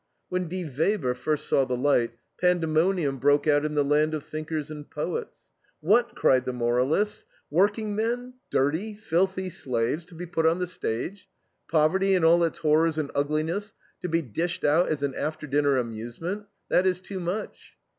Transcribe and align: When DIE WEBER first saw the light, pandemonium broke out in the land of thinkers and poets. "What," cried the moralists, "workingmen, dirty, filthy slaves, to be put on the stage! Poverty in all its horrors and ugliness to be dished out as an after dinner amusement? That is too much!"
When 0.29 0.47
DIE 0.49 0.65
WEBER 0.67 1.13
first 1.13 1.47
saw 1.47 1.63
the 1.63 1.77
light, 1.77 2.15
pandemonium 2.41 3.19
broke 3.19 3.45
out 3.47 3.63
in 3.63 3.75
the 3.75 3.83
land 3.83 4.15
of 4.15 4.23
thinkers 4.25 4.71
and 4.71 4.89
poets. 4.89 5.41
"What," 5.79 6.15
cried 6.15 6.45
the 6.45 6.53
moralists, 6.53 7.27
"workingmen, 7.51 8.33
dirty, 8.49 8.95
filthy 8.95 9.51
slaves, 9.51 10.03
to 10.05 10.15
be 10.15 10.25
put 10.25 10.47
on 10.47 10.57
the 10.57 10.65
stage! 10.65 11.29
Poverty 11.69 12.15
in 12.15 12.23
all 12.23 12.43
its 12.43 12.57
horrors 12.57 12.97
and 12.97 13.11
ugliness 13.13 13.73
to 14.01 14.09
be 14.09 14.23
dished 14.23 14.63
out 14.65 14.87
as 14.89 15.03
an 15.03 15.13
after 15.13 15.45
dinner 15.45 15.77
amusement? 15.77 16.47
That 16.69 16.87
is 16.87 16.99
too 16.99 17.19
much!" 17.19 17.73